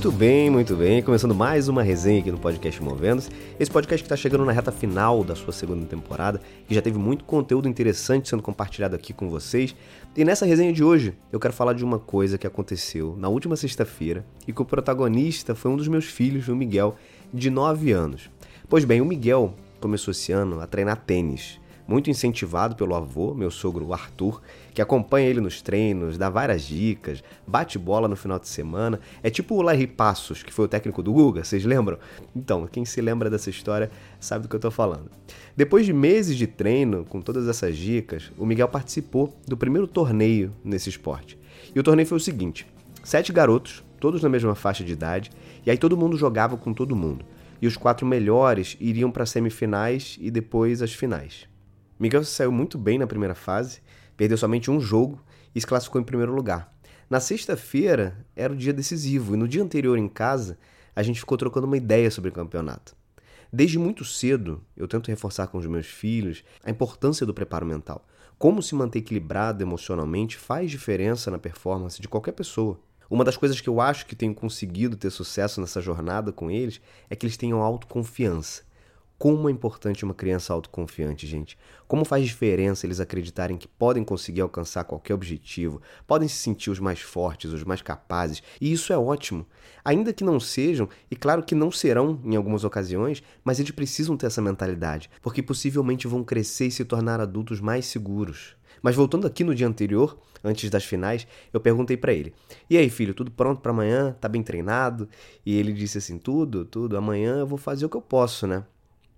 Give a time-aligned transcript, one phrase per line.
[0.00, 1.02] Muito bem, muito bem.
[1.02, 3.28] Começando mais uma resenha aqui no podcast Movendo-se.
[3.60, 6.40] Esse podcast que está chegando na reta final da sua segunda temporada
[6.70, 9.76] e já teve muito conteúdo interessante sendo compartilhado aqui com vocês.
[10.16, 13.56] E nessa resenha de hoje, eu quero falar de uma coisa que aconteceu na última
[13.56, 16.96] sexta-feira e que o protagonista foi um dos meus filhos, o Miguel,
[17.30, 18.30] de 9 anos.
[18.70, 21.60] Pois bem, o Miguel começou esse ano a treinar tênis
[21.90, 24.40] muito incentivado pelo avô, meu sogro Arthur,
[24.72, 29.00] que acompanha ele nos treinos, dá várias dicas, bate bola no final de semana.
[29.24, 31.98] É tipo o Larry Passos, que foi o técnico do Guga, vocês lembram?
[32.34, 35.10] Então, quem se lembra dessa história sabe do que eu tô falando.
[35.56, 40.52] Depois de meses de treino, com todas essas dicas, o Miguel participou do primeiro torneio
[40.62, 41.36] nesse esporte.
[41.74, 42.68] E o torneio foi o seguinte:
[43.02, 45.32] sete garotos, todos na mesma faixa de idade,
[45.66, 47.24] e aí todo mundo jogava com todo mundo.
[47.60, 51.50] E os quatro melhores iriam para semifinais e depois as finais.
[52.00, 53.82] Miguel saiu muito bem na primeira fase,
[54.16, 55.22] perdeu somente um jogo
[55.54, 56.74] e se classificou em primeiro lugar.
[57.10, 60.58] Na sexta-feira era o dia decisivo e no dia anterior em casa
[60.96, 62.96] a gente ficou trocando uma ideia sobre o campeonato.
[63.52, 68.08] Desde muito cedo eu tento reforçar com os meus filhos a importância do preparo mental.
[68.38, 72.80] Como se manter equilibrado emocionalmente faz diferença na performance de qualquer pessoa.
[73.10, 76.80] Uma das coisas que eu acho que tenho conseguido ter sucesso nessa jornada com eles
[77.10, 78.62] é que eles tenham autoconfiança.
[79.20, 81.58] Como é importante uma criança autoconfiante, gente.
[81.86, 86.78] Como faz diferença eles acreditarem que podem conseguir alcançar qualquer objetivo, podem se sentir os
[86.78, 89.46] mais fortes, os mais capazes, e isso é ótimo.
[89.84, 94.16] Ainda que não sejam, e claro que não serão em algumas ocasiões, mas eles precisam
[94.16, 98.56] ter essa mentalidade, porque possivelmente vão crescer e se tornar adultos mais seguros.
[98.80, 102.32] Mas voltando aqui no dia anterior, antes das finais, eu perguntei para ele:
[102.70, 104.16] "E aí, filho, tudo pronto para amanhã?
[104.18, 105.06] Tá bem treinado?"
[105.44, 106.96] E ele disse assim: "Tudo, tudo.
[106.96, 108.64] Amanhã eu vou fazer o que eu posso, né?"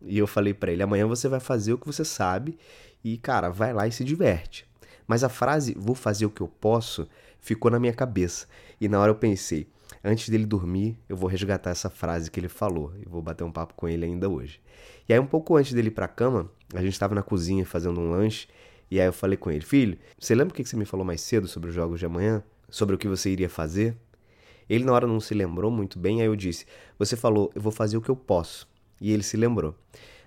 [0.07, 2.59] E eu falei para ele: amanhã você vai fazer o que você sabe
[3.03, 4.67] e, cara, vai lá e se diverte.
[5.07, 7.09] Mas a frase vou fazer o que eu posso
[7.41, 8.47] ficou na minha cabeça.
[8.81, 9.67] E na hora eu pensei:
[10.03, 13.53] antes dele dormir, eu vou resgatar essa frase que ele falou e vou bater um
[13.53, 14.61] papo com ele ainda hoje.
[15.09, 18.01] E aí, um pouco antes dele ir pra cama, a gente estava na cozinha fazendo
[18.01, 18.49] um lanche.
[18.91, 21.21] E aí eu falei com ele: Filho, você lembra o que você me falou mais
[21.21, 22.43] cedo sobre os jogos de amanhã?
[22.71, 23.97] Sobre o que você iria fazer?
[24.69, 26.65] Ele na hora não se lembrou muito bem, aí eu disse:
[26.99, 28.69] Você falou, eu vou fazer o que eu posso.
[29.03, 29.75] E ele se lembrou.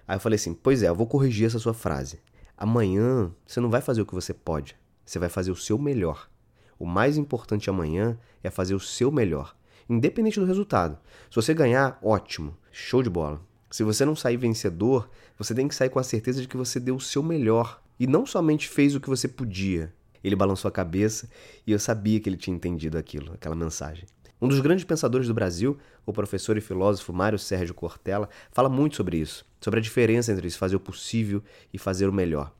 [0.05, 2.19] Aí eu falei assim: Pois é, eu vou corrigir essa sua frase.
[2.57, 4.75] Amanhã você não vai fazer o que você pode,
[5.05, 6.29] você vai fazer o seu melhor.
[6.77, 9.55] O mais importante amanhã é fazer o seu melhor,
[9.89, 10.97] independente do resultado.
[11.29, 13.41] Se você ganhar, ótimo, show de bola.
[13.71, 16.77] Se você não sair vencedor, você tem que sair com a certeza de que você
[16.77, 19.93] deu o seu melhor e não somente fez o que você podia.
[20.21, 21.29] Ele balançou a cabeça
[21.65, 24.05] e eu sabia que ele tinha entendido aquilo, aquela mensagem.
[24.41, 28.97] Um dos grandes pensadores do Brasil, o professor e filósofo Mário Sérgio Cortella, fala muito
[28.97, 31.41] sobre isso, sobre a diferença entre fazer o possível
[31.73, 32.51] e fazer o melhor.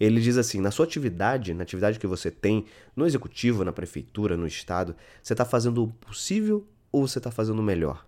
[0.00, 2.64] Ele diz assim: na sua atividade, na atividade que você tem,
[2.96, 7.58] no executivo, na prefeitura, no estado, você está fazendo o possível ou você está fazendo
[7.58, 8.06] o melhor?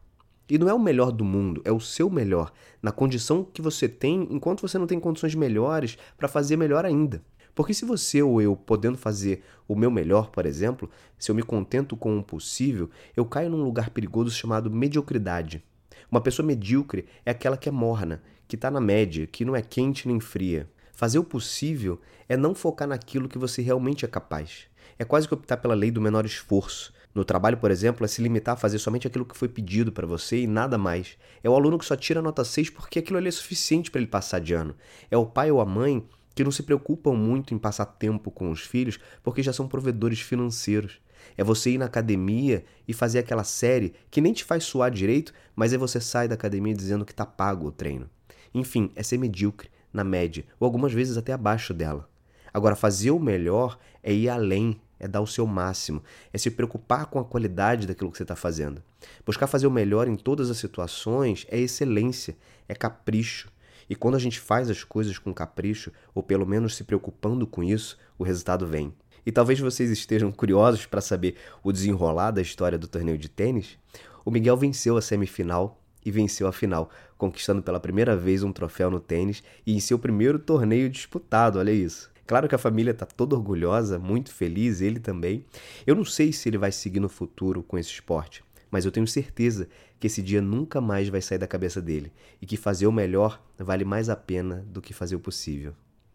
[0.49, 2.53] E não é o melhor do mundo, é o seu melhor,
[2.83, 7.23] na condição que você tem, enquanto você não tem condições melhores para fazer melhor ainda.
[7.55, 11.43] Porque se você ou eu, podendo fazer o meu melhor, por exemplo, se eu me
[11.43, 15.63] contento com o possível, eu caio num lugar perigoso chamado mediocridade.
[16.11, 19.63] Uma pessoa medíocre é aquela que é morna, que está na média, que não é
[19.63, 20.69] quente nem fria.
[20.93, 24.67] Fazer o possível é não focar naquilo que você realmente é capaz.
[24.99, 26.93] É quase que optar pela lei do menor esforço.
[27.15, 30.07] No trabalho, por exemplo, é se limitar a fazer somente aquilo que foi pedido para
[30.07, 31.17] você e nada mais.
[31.43, 34.11] É o aluno que só tira nota 6 porque aquilo ali é suficiente para ele
[34.11, 34.77] passar de ano.
[35.11, 38.51] É o pai ou a mãe que não se preocupam muito em passar tempo com
[38.51, 41.01] os filhos porque já são provedores financeiros.
[41.37, 45.33] É você ir na academia e fazer aquela série que nem te faz suar direito,
[45.55, 48.09] mas aí você sai da academia dizendo que tá pago o treino.
[48.55, 52.09] Enfim, é ser medíocre, na média, ou algumas vezes até abaixo dela.
[52.53, 57.07] Agora, fazer o melhor é ir além, é dar o seu máximo, é se preocupar
[57.07, 58.83] com a qualidade daquilo que você está fazendo.
[59.25, 62.37] Buscar fazer o melhor em todas as situações é excelência,
[62.69, 63.51] é capricho.
[63.91, 67.61] E quando a gente faz as coisas com capricho, ou pelo menos se preocupando com
[67.61, 68.95] isso, o resultado vem.
[69.27, 73.77] E talvez vocês estejam curiosos para saber o desenrolar da história do torneio de tênis.
[74.25, 76.89] O Miguel venceu a semifinal e venceu a final,
[77.19, 81.73] conquistando pela primeira vez um troféu no tênis e em seu primeiro torneio disputado, olha
[81.73, 82.13] isso.
[82.29, 85.45] Claro que a família está toda orgulhosa, muito feliz, ele também.
[85.85, 89.07] Eu não sei se ele vai seguir no futuro com esse esporte, mas eu tenho
[89.07, 89.69] certeza
[89.99, 93.43] que esse dia nunca mais vai sair da cabeça dele e que fazer o melhor
[93.59, 95.75] vale mais a pena do que fazer o possível.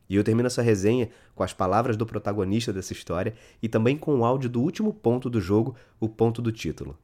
[0.10, 4.20] E eu termino essa resenha com as palavras do protagonista dessa história e também com
[4.20, 6.98] o áudio do último ponto do jogo, o ponto do título.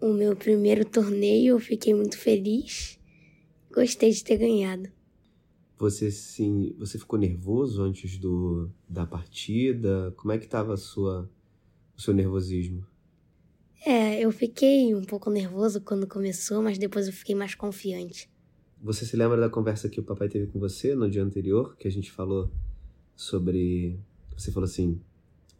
[0.00, 2.98] O meu primeiro torneio eu fiquei muito feliz.
[3.72, 4.97] Gostei de ter ganhado.
[5.78, 10.12] Você sim, você ficou nervoso antes do da partida?
[10.16, 11.30] Como é que estava sua
[11.96, 12.84] o seu nervosismo?
[13.86, 18.28] É, eu fiquei um pouco nervoso quando começou, mas depois eu fiquei mais confiante.
[18.82, 21.86] Você se lembra da conversa que o papai teve com você no dia anterior, que
[21.86, 22.50] a gente falou
[23.14, 23.98] sobre.
[24.36, 25.00] Você falou assim: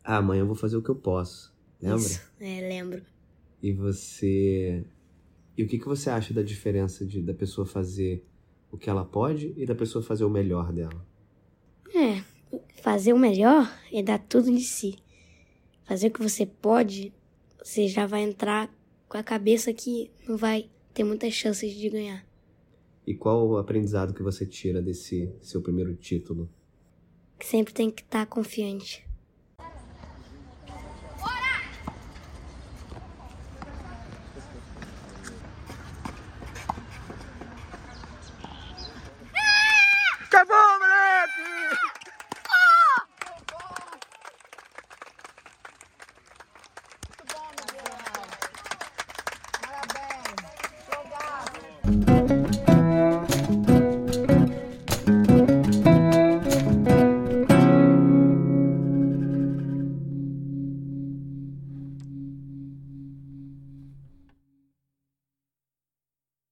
[0.03, 1.55] Ah, amanhã eu vou fazer o que eu posso.
[1.81, 1.99] Lembra?
[1.99, 3.03] Isso, é, lembro.
[3.63, 4.85] E você.
[5.57, 8.25] E o que, que você acha da diferença de, da pessoa fazer
[8.71, 11.07] o que ela pode e da pessoa fazer o melhor dela?
[11.95, 12.23] É,
[12.83, 14.97] fazer o melhor é dar tudo de si.
[15.85, 17.13] Fazer o que você pode
[17.69, 18.71] você já vai entrar
[19.09, 22.27] com a cabeça que não vai ter muitas chances de ganhar.
[23.07, 26.49] E qual o aprendizado que você tira desse seu primeiro título?
[27.39, 29.08] Que sempre tem que estar confiante.